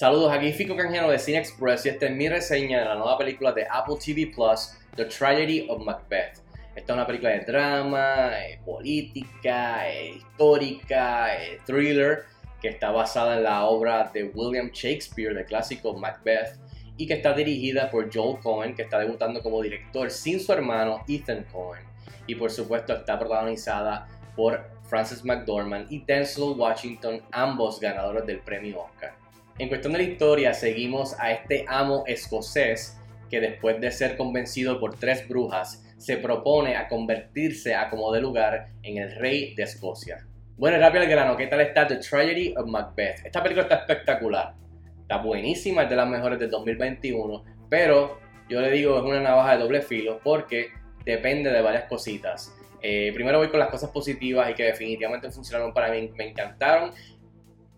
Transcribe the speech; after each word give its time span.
Saludos, 0.00 0.32
aquí 0.32 0.50
Fico 0.54 0.74
Canjero 0.74 1.10
de 1.10 1.18
Cine 1.18 1.36
Express 1.36 1.84
y 1.84 1.90
esta 1.90 2.06
es 2.06 2.12
mi 2.12 2.26
reseña 2.26 2.78
de 2.78 2.86
la 2.86 2.94
nueva 2.94 3.18
película 3.18 3.52
de 3.52 3.66
Apple 3.70 3.96
TV 4.02 4.32
Plus, 4.34 4.72
The 4.96 5.04
Tragedy 5.04 5.66
of 5.68 5.84
Macbeth. 5.84 6.38
Esta 6.74 6.92
es 6.94 6.96
una 6.96 7.06
película 7.06 7.32
de 7.32 7.40
drama, 7.40 8.30
eh, 8.40 8.58
política, 8.64 9.90
eh, 9.90 10.14
histórica, 10.16 11.36
eh, 11.36 11.58
thriller, 11.66 12.22
que 12.62 12.68
está 12.68 12.90
basada 12.92 13.36
en 13.36 13.42
la 13.42 13.66
obra 13.66 14.10
de 14.10 14.24
William 14.32 14.70
Shakespeare, 14.72 15.34
del 15.34 15.44
clásico 15.44 15.92
Macbeth, 15.92 16.58
y 16.96 17.06
que 17.06 17.12
está 17.12 17.34
dirigida 17.34 17.90
por 17.90 18.08
Joel 18.10 18.40
Cohen, 18.40 18.74
que 18.74 18.84
está 18.84 18.98
debutando 19.00 19.42
como 19.42 19.60
director 19.60 20.10
sin 20.10 20.40
su 20.40 20.50
hermano 20.50 21.04
Ethan 21.08 21.44
Cohen. 21.52 21.84
Y 22.26 22.36
por 22.36 22.50
supuesto 22.50 22.94
está 22.94 23.18
protagonizada 23.18 24.08
por 24.34 24.64
Frances 24.84 25.22
McDormand 25.26 25.92
y 25.92 26.02
Denzel 26.02 26.54
Washington, 26.56 27.20
ambos 27.32 27.78
ganadores 27.78 28.24
del 28.24 28.38
premio 28.38 28.84
Oscar. 28.84 29.20
En 29.60 29.68
cuestión 29.68 29.92
de 29.92 29.98
la 29.98 30.04
historia, 30.04 30.54
seguimos 30.54 31.14
a 31.20 31.32
este 31.32 31.66
amo 31.68 32.04
escocés 32.06 32.98
que 33.28 33.40
después 33.40 33.78
de 33.78 33.90
ser 33.90 34.16
convencido 34.16 34.80
por 34.80 34.98
tres 34.98 35.28
brujas, 35.28 35.84
se 35.98 36.16
propone 36.16 36.76
a 36.76 36.88
convertirse 36.88 37.74
a 37.74 37.90
como 37.90 38.10
de 38.10 38.22
lugar 38.22 38.70
en 38.82 38.96
el 38.96 39.14
rey 39.16 39.54
de 39.54 39.64
Escocia. 39.64 40.26
Bueno, 40.56 40.78
rápido 40.78 41.04
el 41.04 41.10
grano, 41.10 41.36
¿qué 41.36 41.46
tal 41.46 41.60
está 41.60 41.86
The 41.86 41.96
Tragedy 41.96 42.54
of 42.56 42.70
Macbeth? 42.70 43.26
Esta 43.26 43.42
película 43.42 43.64
está 43.64 43.80
espectacular, 43.80 44.54
está 45.02 45.18
buenísima, 45.18 45.82
es 45.82 45.90
de 45.90 45.96
las 45.96 46.08
mejores 46.08 46.38
del 46.38 46.48
2021, 46.48 47.44
pero 47.68 48.18
yo 48.48 48.62
le 48.62 48.70
digo 48.70 48.96
es 48.96 49.02
una 49.02 49.20
navaja 49.20 49.58
de 49.58 49.62
doble 49.62 49.82
filo 49.82 50.20
porque 50.24 50.70
depende 51.04 51.52
de 51.52 51.60
varias 51.60 51.84
cositas. 51.84 52.56
Eh, 52.80 53.12
primero 53.12 53.36
voy 53.36 53.50
con 53.50 53.60
las 53.60 53.68
cosas 53.68 53.90
positivas 53.90 54.50
y 54.50 54.54
que 54.54 54.64
definitivamente 54.64 55.30
funcionaron 55.30 55.74
para 55.74 55.90
mí, 55.90 56.10
me 56.16 56.30
encantaron 56.30 56.92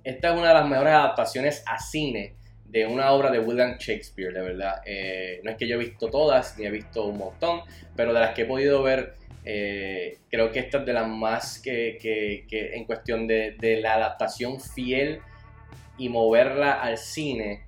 esta 0.04 0.32
es 0.32 0.38
una 0.38 0.48
de 0.48 0.54
las 0.54 0.68
mejores 0.68 0.92
adaptaciones 0.92 1.62
a 1.66 1.78
cine 1.78 2.34
de 2.72 2.86
una 2.86 3.12
obra 3.12 3.30
de 3.30 3.38
William 3.38 3.76
Shakespeare, 3.78 4.32
de 4.32 4.40
verdad. 4.40 4.80
Eh, 4.86 5.40
no 5.44 5.50
es 5.50 5.56
que 5.58 5.68
yo 5.68 5.76
he 5.76 5.78
visto 5.78 6.08
todas, 6.08 6.58
ni 6.58 6.64
he 6.64 6.70
visto 6.70 7.04
un 7.04 7.18
montón, 7.18 7.60
pero 7.94 8.14
de 8.14 8.20
las 8.20 8.34
que 8.34 8.42
he 8.42 8.46
podido 8.46 8.82
ver, 8.82 9.14
eh, 9.44 10.18
creo 10.30 10.50
que 10.50 10.60
esta 10.60 10.78
es 10.78 10.86
de 10.86 10.92
las 10.94 11.06
más 11.06 11.60
que, 11.60 12.46
en 12.50 12.84
cuestión 12.84 13.26
de, 13.26 13.78
la 13.82 13.94
adaptación 13.94 14.58
fiel 14.58 15.20
y 15.98 16.08
moverla 16.08 16.80
al 16.80 16.96
cine, 16.96 17.64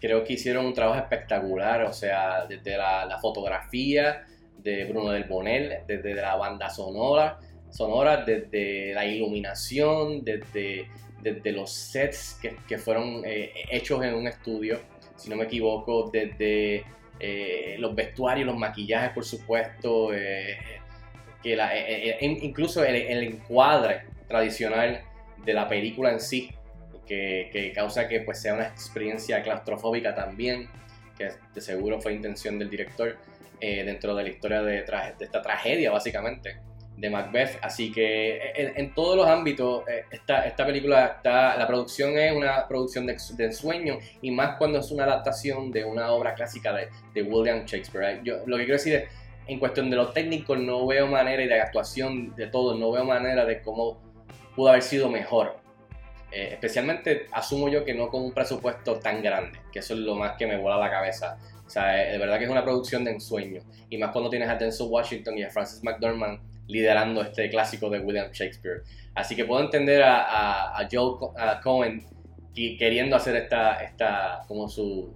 creo 0.00 0.24
que 0.24 0.32
hicieron 0.32 0.64
un 0.64 0.72
trabajo 0.72 0.98
espectacular, 0.98 1.82
o 1.82 1.92
sea, 1.92 2.46
desde 2.46 2.78
la, 2.78 3.04
la 3.04 3.18
fotografía 3.18 4.24
de 4.56 4.84
Bruno 4.84 5.10
del 5.10 5.24
Bonel, 5.24 5.80
desde 5.86 6.14
la 6.14 6.34
banda 6.36 6.70
sonora, 6.70 7.38
sonora, 7.76 8.24
desde 8.24 8.94
la 8.94 9.04
iluminación, 9.04 10.24
desde 10.24 10.88
desde 11.34 11.52
los 11.52 11.72
sets 11.72 12.38
que, 12.68 12.78
fueron 12.78 13.22
eh, 13.24 13.52
hechos 13.70 14.04
en 14.04 14.14
un 14.14 14.28
estudio, 14.28 14.80
si 15.16 15.28
no 15.28 15.36
me 15.36 15.44
equivoco, 15.44 16.08
desde 16.12 16.84
eh, 17.18 17.76
los 17.78 17.94
vestuarios, 17.96 18.46
los 18.46 18.56
maquillajes, 18.56 19.10
por 19.10 19.24
supuesto, 19.24 20.14
eh, 20.14 20.56
que 21.42 22.18
incluso 22.20 22.84
el, 22.84 22.96
encuadre 23.24 24.02
tradicional 24.28 25.02
de 25.44 25.52
la 25.52 25.68
película 25.68 26.12
en 26.12 26.20
sí, 26.20 26.50
que, 27.06 27.72
causa 27.74 28.06
que 28.08 28.20
pues, 28.20 28.40
sea 28.40 28.54
una 28.54 28.66
experiencia 28.66 29.42
claustrofóbica 29.42 30.14
también, 30.14 30.68
que 31.18 31.30
de 31.54 31.60
seguro 31.60 32.00
fue 32.00 32.12
intención 32.12 32.58
del 32.58 32.70
director 32.70 33.16
dentro 33.60 34.14
de 34.14 34.22
la 34.22 34.28
historia 34.28 34.62
de, 34.62 34.82
de 34.82 35.24
esta 35.24 35.40
tragedia, 35.40 35.90
básicamente 35.90 36.58
de 36.96 37.10
Macbeth. 37.10 37.58
Así 37.62 37.92
que 37.92 38.52
en, 38.54 38.94
todos 38.94 39.16
los 39.16 39.26
ámbitos, 39.26 39.86
eh, 39.88 40.04
esta, 40.10 40.46
esta, 40.46 40.66
película 40.66 41.16
está, 41.16 41.56
la 41.56 41.66
producción 41.66 42.18
es 42.18 42.34
una 42.34 42.66
producción 42.66 43.06
de, 43.06 43.16
ensueño 43.38 43.98
y 44.22 44.30
más 44.30 44.56
cuando 44.56 44.78
es 44.78 44.90
una 44.90 45.04
adaptación 45.04 45.70
de 45.70 45.84
una 45.84 46.10
obra 46.10 46.34
clásica 46.34 46.72
de, 46.72 46.88
de 47.14 47.22
William 47.22 47.64
Shakespeare. 47.64 48.20
Yo, 48.24 48.38
lo 48.46 48.56
que 48.56 48.64
quiero 48.64 48.78
decir 48.78 48.94
es, 48.94 49.04
en 49.46 49.58
cuestión 49.58 49.90
de 49.90 49.96
lo 49.96 50.08
técnico, 50.08 50.56
no 50.56 50.86
veo 50.86 51.06
manera 51.06 51.42
y 51.42 51.46
de 51.46 51.60
actuación 51.60 52.34
de 52.34 52.48
todo, 52.48 52.74
no 52.76 52.90
veo 52.90 53.04
manera 53.04 53.44
de 53.44 53.62
cómo 53.62 54.00
pudo 54.54 54.70
haber 54.70 54.82
sido 54.82 55.08
mejor. 55.08 55.56
Eh, 56.32 56.48
especialmente 56.52 57.26
asumo 57.30 57.68
yo 57.68 57.84
que 57.84 57.94
no 57.94 58.08
con 58.08 58.22
un 58.22 58.32
presupuesto 58.32 58.98
tan 58.98 59.22
grande, 59.22 59.60
que 59.72 59.78
eso 59.78 59.94
es 59.94 60.00
lo 60.00 60.16
más 60.16 60.36
que 60.36 60.46
me 60.46 60.56
vuela 60.56 60.78
la 60.78 60.90
cabeza. 60.90 61.38
O 61.64 61.70
sea, 61.70 62.02
eh, 62.02 62.12
de 62.12 62.18
verdad 62.18 62.38
que 62.38 62.44
es 62.44 62.50
una 62.50 62.64
producción 62.64 63.04
de 63.04 63.12
ensueño. 63.12 63.62
Y 63.88 63.98
más 63.98 64.10
cuando 64.10 64.30
tienes 64.30 64.48
a 64.48 64.56
Denzel 64.56 64.88
Washington 64.88 65.38
y 65.38 65.44
a 65.44 65.50
Francis 65.50 65.82
McDormand 65.84 66.40
liderando 66.68 67.22
este 67.22 67.48
clásico 67.48 67.90
de 67.90 68.00
William 68.00 68.30
Shakespeare. 68.32 68.82
Así 69.14 69.34
que 69.34 69.44
puedo 69.44 69.62
entender 69.62 70.02
a, 70.02 70.78
a, 70.78 70.88
Joel 70.90 71.16
Cohen 71.62 72.06
queriendo 72.54 73.16
hacer 73.16 73.36
esta, 73.36 73.82
esta, 73.82 74.42
como 74.48 74.68
su, 74.68 75.12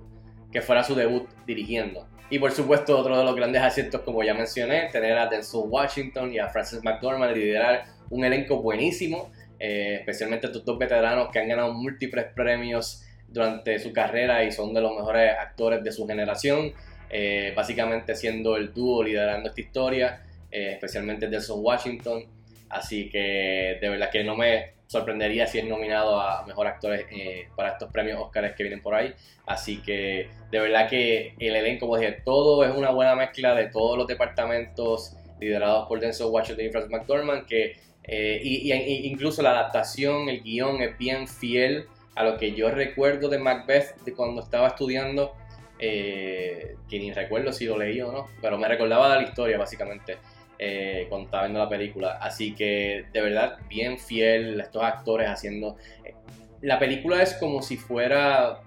que 0.53 0.61
fuera 0.61 0.83
su 0.83 0.95
debut 0.95 1.29
dirigiendo. 1.47 2.07
Y 2.31 2.39
por 2.39 2.53
supuesto, 2.53 2.97
otro 2.97 3.19
de 3.19 3.25
los 3.25 3.35
grandes 3.35 3.61
aciertos, 3.61 4.03
como 4.03 4.23
ya 4.23 4.35
mencioné, 4.35 4.89
tener 4.93 5.19
a 5.19 5.27
Denzel 5.27 5.63
Washington 5.65 6.33
y 6.33 6.39
a 6.39 6.49
Francis 6.49 6.81
McDormand 6.85 7.37
liderar 7.37 7.85
un 8.09 8.25
elenco 8.25 8.63
buenísimo, 8.63 9.33
eh, 9.59 9.97
especialmente 10.01 10.47
estos 10.47 10.65
dos 10.65 10.79
veteranos 10.79 11.31
que 11.33 11.41
han 11.41 11.49
ganado 11.49 11.73
múltiples 11.73 12.27
premios 12.35 13.05
durante 13.29 13.79
su 13.79 13.93
carrera 13.93 14.45
y 14.45 14.53
son 14.53 14.73
de 14.73 14.81
los 14.81 14.95
mejores 14.95 15.33
actores 15.39 15.83
de 15.83 15.93
su 15.93 16.07
generación, 16.07 16.73
eh, 17.09 17.53
básicamente 17.57 18.15
siendo 18.15 18.57
el 18.57 18.73
dúo 18.73 19.03
liderando 19.03 19.49
esta 19.49 19.61
historia. 19.61 20.23
Eh, 20.51 20.73
especialmente 20.73 21.29
Denzel 21.29 21.57
Washington. 21.59 22.25
Así 22.69 23.09
que 23.09 23.79
de 23.81 23.89
verdad 23.89 24.11
que 24.11 24.25
no 24.25 24.37
me 24.37 24.75
sorprendería 24.87 25.47
si 25.47 25.59
es 25.59 25.65
nominado 25.65 26.21
a 26.21 26.45
mejor 26.47 26.67
actor 26.67 26.95
eh, 26.95 27.49
para 27.55 27.71
estos 27.71 27.91
premios 27.93 28.21
Oscars 28.21 28.55
que 28.57 28.65
vienen 28.65 28.83
por 28.83 28.95
ahí. 28.95 29.15
Así 29.47 29.81
que 29.83 30.29
de 30.51 30.59
verdad 30.59 30.89
que 30.89 31.35
el 31.39 31.57
elenco, 31.57 31.87
como 31.87 31.99
dije, 31.99 32.21
todo 32.25 32.65
es 32.65 32.75
una 32.75 32.91
buena 32.91 33.15
mezcla 33.15 33.55
de 33.55 33.69
todos 33.69 33.97
los 33.97 34.07
departamentos 34.07 35.17
liderados 35.41 35.89
por 35.89 36.01
Denzel 36.01 36.27
Washington 36.27 36.65
y 36.65 36.71
Francis 36.71 36.91
McDormand, 36.91 37.47
que 37.47 37.77
eh, 38.05 38.41
y, 38.43 38.73
incluso 39.09 39.43
la 39.43 39.51
adaptación, 39.51 40.29
el 40.29 40.43
guion 40.43 40.83
es 40.83 40.99
bien 40.99 41.29
fiel 41.29 41.87
a 42.17 42.25
lo 42.25 42.37
que 42.37 42.53
yo 42.53 42.71
recuerdo 42.71 43.29
de 43.29 43.39
Macbeth 43.39 43.97
de 44.05 44.13
cuando 44.13 44.43
estaba 44.43 44.69
estudiando, 44.69 45.35
que 45.79 46.77
ni 46.91 47.11
recuerdo 47.13 47.53
si 47.53 47.65
lo 47.65 47.79
leí 47.79 48.01
o 48.03 48.13
no, 48.13 48.29
pero 48.43 48.59
me 48.59 48.69
recordaba 48.69 49.15
de 49.15 49.23
la 49.23 49.29
historia 49.29 49.57
básicamente 49.57 50.19
eh, 50.63 51.07
cuando 51.09 51.25
estaba 51.25 51.45
viendo 51.45 51.59
la 51.59 51.71
película. 51.71 52.19
Así 52.21 52.55
que 52.55 53.07
de 53.11 53.23
verdad, 53.23 53.57
bien 53.67 53.99
fiel 53.99 54.61
estos 54.61 54.85
actores 54.85 55.27
haciendo... 55.27 55.79
Eh, 56.05 56.15
la 56.61 56.79
película 56.79 57.23
es 57.23 57.33
como 57.33 57.63
si 57.63 57.79
fuera 57.79 58.61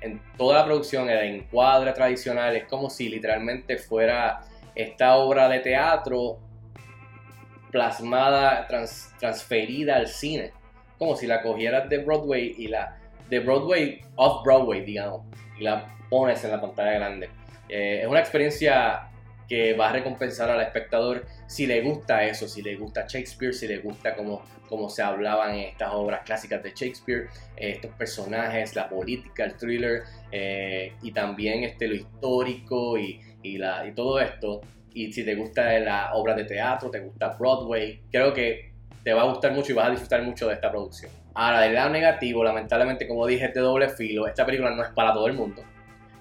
en 0.00 0.22
toda 0.38 0.60
la 0.60 0.64
producción, 0.64 1.10
el 1.10 1.18
encuadre 1.18 1.92
tradicional, 1.92 2.56
es 2.56 2.64
como 2.64 2.88
si 2.88 3.10
literalmente 3.10 3.76
fuera 3.76 4.40
esta 4.74 5.16
obra 5.16 5.46
de 5.50 5.60
teatro 5.60 6.38
plasmada, 7.70 8.66
transferida 9.18 9.96
al 9.96 10.08
cine. 10.08 10.52
Como 10.98 11.16
si 11.16 11.26
la 11.26 11.42
cogieras 11.42 11.86
de 11.90 11.98
Broadway 11.98 12.54
y 12.56 12.68
la. 12.68 12.96
de 13.28 13.40
Broadway, 13.40 14.00
off 14.16 14.42
Broadway, 14.42 14.86
digamos, 14.86 15.26
y 15.58 15.64
la 15.64 15.86
pones 16.08 16.42
en 16.44 16.52
la 16.52 16.62
pantalla 16.62 16.92
grande. 16.92 17.28
Eh, 17.68 18.00
es 18.00 18.08
una 18.08 18.20
experiencia 18.20 19.10
que 19.50 19.74
va 19.74 19.88
a 19.88 19.92
recompensar 19.92 20.48
al 20.48 20.60
espectador 20.60 21.26
si 21.48 21.66
le 21.66 21.80
gusta 21.80 22.24
eso, 22.24 22.46
si 22.46 22.62
le 22.62 22.76
gusta 22.76 23.04
Shakespeare, 23.08 23.52
si 23.52 23.66
le 23.66 23.78
gusta 23.78 24.14
cómo, 24.14 24.44
cómo 24.68 24.88
se 24.88 25.02
hablaban 25.02 25.56
en 25.56 25.70
estas 25.70 25.90
obras 25.92 26.20
clásicas 26.24 26.62
de 26.62 26.70
Shakespeare, 26.70 27.26
estos 27.56 27.90
personajes, 27.94 28.76
la 28.76 28.88
política, 28.88 29.44
el 29.44 29.56
thriller 29.56 30.04
eh, 30.30 30.92
y 31.02 31.10
también 31.10 31.64
este, 31.64 31.88
lo 31.88 31.96
histórico 31.96 32.96
y, 32.96 33.20
y, 33.42 33.58
la, 33.58 33.84
y 33.84 33.92
todo 33.92 34.20
esto. 34.20 34.60
Y 34.94 35.12
si 35.12 35.24
te 35.24 35.34
gusta 35.34 35.76
la 35.80 36.14
obra 36.14 36.34
de 36.34 36.44
teatro, 36.44 36.88
te 36.88 37.00
gusta 37.00 37.36
Broadway, 37.36 38.02
creo 38.08 38.32
que 38.32 38.70
te 39.02 39.12
va 39.12 39.22
a 39.22 39.24
gustar 39.24 39.52
mucho 39.52 39.72
y 39.72 39.74
vas 39.74 39.88
a 39.88 39.90
disfrutar 39.90 40.22
mucho 40.22 40.46
de 40.46 40.54
esta 40.54 40.70
producción. 40.70 41.10
Ahora, 41.34 41.62
del 41.62 41.74
lado 41.74 41.90
negativo, 41.90 42.44
lamentablemente, 42.44 43.08
como 43.08 43.26
dije, 43.26 43.46
este 43.46 43.58
doble 43.58 43.88
filo, 43.88 44.28
esta 44.28 44.46
película 44.46 44.70
no 44.70 44.84
es 44.84 44.90
para 44.90 45.12
todo 45.12 45.26
el 45.26 45.32
mundo. 45.32 45.64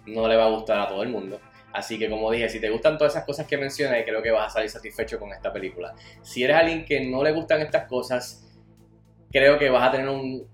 No 0.08 0.28
le 0.28 0.36
va 0.36 0.46
a 0.46 0.50
gustar 0.50 0.80
a 0.80 0.88
todo 0.88 1.04
el 1.04 1.10
mundo. 1.10 1.40
Así 1.74 2.00
que 2.00 2.10
como 2.10 2.32
dije, 2.32 2.50
si 2.50 2.60
te 2.60 2.70
gustan 2.70 2.98
todas 2.98 3.14
esas 3.14 3.26
cosas 3.26 3.46
que 3.46 3.58
mencioné, 3.58 4.04
creo 4.04 4.22
que 4.22 4.32
vas 4.32 4.48
a 4.48 4.50
salir 4.50 4.70
satisfecho 4.70 5.20
con 5.20 5.32
esta 5.32 5.54
película. 5.54 5.94
Si 6.24 6.44
eres 6.44 6.58
alguien 6.58 6.86
que 6.86 7.06
no 7.06 7.24
le 7.24 7.32
gustan 7.32 7.62
estas 7.62 7.88
cosas, 7.88 8.50
creo 9.32 9.60
que 9.60 9.70
vas 9.70 9.88
a 9.88 9.92
tener 9.92 10.10
un, 10.10 10.48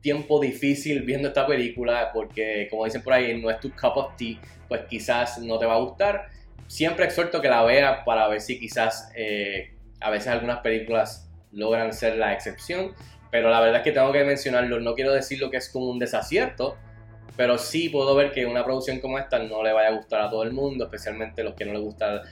tiempo 0.00 0.40
difícil 0.40 1.02
viendo 1.02 1.26
esta 1.26 1.44
película 1.44 2.10
porque 2.14 2.68
como 2.70 2.84
dicen 2.84 3.02
por 3.02 3.12
ahí, 3.12 3.40
no 3.40 3.50
es 3.50 3.58
tu 3.58 3.70
cup 3.70 3.96
of 3.96 4.16
tea, 4.16 4.36
pues 4.68 4.82
quizás 4.88 5.38
no 5.38 5.58
te 5.58 5.66
va 5.66 5.74
a 5.74 5.78
gustar. 5.78 6.28
Siempre 6.68 7.04
exhorto 7.04 7.40
que 7.40 7.48
la 7.48 7.64
veas 7.64 8.04
para 8.04 8.28
ver 8.28 8.40
si 8.40 8.60
quizás 8.60 9.10
eh, 9.16 9.74
a 10.00 10.10
veces 10.10 10.28
algunas 10.28 10.60
películas 10.60 11.28
logran 11.52 11.92
ser 11.92 12.16
la 12.16 12.32
excepción, 12.32 12.92
pero 13.30 13.50
la 13.50 13.60
verdad 13.60 13.78
es 13.78 13.82
que 13.82 13.92
tengo 13.92 14.12
que 14.12 14.24
mencionarlo, 14.24 14.80
no 14.80 14.94
quiero 14.94 15.12
decir 15.12 15.40
lo 15.40 15.50
que 15.50 15.56
es 15.56 15.68
como 15.68 15.90
un 15.90 15.98
desacierto, 15.98 16.76
Pero 17.36 17.58
sí 17.58 17.90
puedo 17.90 18.14
ver 18.14 18.32
que 18.32 18.46
una 18.46 18.64
producción 18.64 18.98
como 19.00 19.18
esta 19.18 19.38
no 19.38 19.62
le 19.62 19.72
vaya 19.72 19.88
a 19.88 19.92
gustar 19.92 20.22
a 20.22 20.30
todo 20.30 20.42
el 20.42 20.52
mundo, 20.52 20.84
especialmente 20.84 21.44
los 21.44 21.54
que 21.54 21.66
no 21.66 21.74
les 21.74 21.82
gusta 21.82 22.22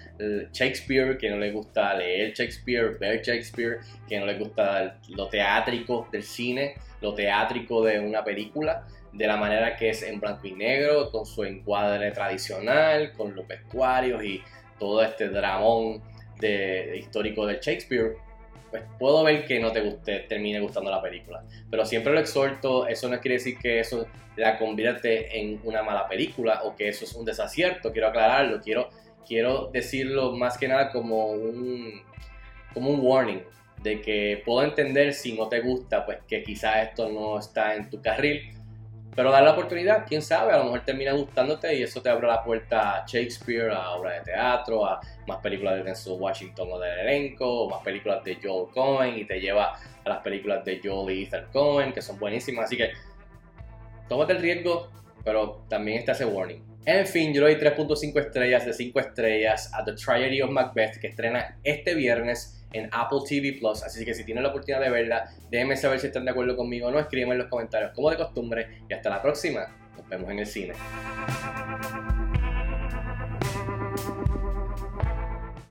Shakespeare, 0.53 1.19
que 1.19 1.29
no 1.29 1.37
les 1.37 1.53
gusta 1.53 1.95
leer 1.95 2.33
Shakespeare, 2.33 2.97
ver 2.99 3.21
Shakespeare, 3.23 3.81
que 4.09 4.19
no 4.19 4.25
les 4.25 4.39
gusta 4.39 4.99
lo 5.11 5.29
teátrico 5.29 6.09
del 6.11 6.23
cine, 6.23 6.75
lo 7.03 7.15
teátrico 7.15 7.85
de 7.85 8.01
una 8.01 8.25
película, 8.25 8.87
de 9.12 9.27
la 9.27 9.37
manera 9.37 9.77
que 9.77 9.91
es 9.91 10.03
en 10.03 10.21
blanco 10.21 10.47
y 10.47 10.53
negro, 10.53 11.11
con 11.11 11.27
su 11.27 11.45
encuadre 11.45 12.11
tradicional, 12.11 13.12
con 13.12 13.35
los 13.37 13.47
vestuarios 13.47 14.25
y 14.25 14.43
todo 14.79 15.03
este 15.03 15.29
dramón 15.29 16.03
de, 16.41 16.97
histórico 16.99 17.47
de 17.47 17.59
Shakespeare 17.61 18.17
pues 18.71 18.83
puedo 18.99 19.23
ver 19.23 19.45
que 19.47 19.61
no 19.61 19.73
te 19.73 19.81
guste, 19.81 20.21
termine 20.21 20.61
gustando 20.61 20.91
la 20.91 21.01
película. 21.01 21.45
Pero 21.71 21.85
siempre 21.85 22.12
lo 22.12 22.21
exhorto, 22.21 22.87
eso 22.87 23.09
no 23.09 23.21
quiere 23.21 23.35
decir 23.37 23.59
que 23.59 23.81
eso 23.81 24.06
la 24.37 24.59
convierte 24.59 25.39
en 25.39 25.61
una 25.65 25.83
mala 25.83 26.09
película 26.09 26.62
o 26.65 26.75
que 26.75 26.89
eso 26.89 27.05
es 27.05 27.15
un 27.15 27.25
desacierto, 27.25 27.93
quiero 27.93 28.09
aclararlo, 28.09 28.61
quiero, 28.61 28.91
quiero 29.27 29.71
decirlo 29.73 30.33
más 30.33 30.59
que 30.59 30.69
nada 30.69 30.91
como 30.91 31.27
un, 31.27 32.03
como 32.73 32.91
un 32.91 33.01
warning 33.01 33.43
de 33.83 34.01
que 34.01 34.43
puedo 34.45 34.65
entender 34.65 35.12
si 35.12 35.35
no 35.35 35.49
te 35.49 35.61
gusta, 35.61 36.05
pues 36.05 36.19
que 36.27 36.43
quizás 36.43 36.89
esto 36.89 37.09
no 37.11 37.39
está 37.39 37.75
en 37.75 37.91
tu 37.91 38.01
carril, 38.01 38.54
pero 39.14 39.31
dar 39.31 39.43
la 39.43 39.52
oportunidad, 39.52 40.06
quién 40.06 40.22
sabe, 40.22 40.52
a 40.52 40.58
lo 40.58 40.64
mejor 40.64 40.84
termina 40.84 41.12
gustándote 41.12 41.75
y 41.75 41.82
eso 41.82 42.02
te 42.02 42.08
abre 42.08 42.26
la 42.26 42.43
puerta 42.43 42.96
a 42.96 43.06
Shakespeare, 43.06 43.70
a 43.70 43.93
obras 43.93 44.25
de 44.25 44.32
teatro, 44.32 44.84
a 44.84 45.00
más 45.26 45.38
películas 45.38 45.76
de 45.76 45.84
Denzel 45.84 46.14
Washington 46.19 46.69
o 46.72 46.78
del 46.78 46.99
elenco, 47.00 47.69
más 47.69 47.82
películas 47.82 48.25
de 48.25 48.38
Joel 48.43 48.72
Cohen 48.72 49.16
y 49.19 49.25
te 49.25 49.40
lleva 49.40 49.78
a 50.05 50.08
las 50.08 50.19
películas 50.19 50.64
de 50.64 50.81
Joel 50.82 51.16
y 51.16 51.22
Ethan 51.25 51.46
Cohen, 51.52 51.93
que 51.93 52.02
son 52.02 52.19
buenísimas. 52.19 52.64
Así 52.64 52.76
que 52.76 52.90
tómate 54.08 54.32
el 54.32 54.40
riesgo, 54.40 54.90
pero 55.25 55.64
también 55.69 55.99
está 55.99 56.12
ese 56.12 56.25
warning. 56.25 56.62
En 56.87 57.06
fin, 57.06 57.32
yo 57.32 57.43
doy 57.43 57.55
3.5 57.55 58.20
estrellas 58.20 58.67
de 58.67 58.72
5 58.75 59.00
estrellas 59.00 59.72
a 59.72 59.84
The 59.84 59.93
Tragedy 59.93 60.43
of 60.43 60.50
Macbeth, 60.50 61.00
que 61.00 61.06
estrena 61.06 61.58
este 61.62 61.94
viernes 61.94 62.63
en 62.75 62.88
Apple 62.93 63.21
TV 63.26 63.56
Plus. 63.59 63.82
Así 63.82 64.05
que 64.05 64.12
si 64.15 64.25
tienen 64.25 64.43
la 64.43 64.50
oportunidad 64.50 64.82
de 64.82 64.91
verla, 64.91 65.31
déjenme 65.50 65.76
saber 65.76 66.00
si 66.00 66.09
están 66.09 66.25
de 66.25 66.32
acuerdo 66.32 66.56
conmigo 66.56 66.88
o 66.88 66.91
no. 66.91 66.99
Escríbanme 66.99 67.35
en 67.35 67.38
los 67.38 67.49
comentarios 67.49 67.93
como 67.94 68.11
de 68.11 68.17
costumbre. 68.17 68.82
Y 68.88 68.93
hasta 68.93 69.09
la 69.09 69.23
próxima. 69.23 69.67
Nos 69.97 70.09
vemos 70.09 70.31
en 70.31 70.38
el 70.41 70.47
cine. 70.47 70.75